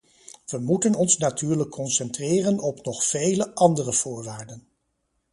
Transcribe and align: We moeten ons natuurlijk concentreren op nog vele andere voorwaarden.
We 0.45 0.59
moeten 0.59 0.95
ons 0.95 1.17
natuurlijk 1.17 1.69
concentreren 1.69 2.59
op 2.59 2.85
nog 2.85 3.03
vele 3.03 3.53
andere 3.55 3.93
voorwaarden. 3.93 4.67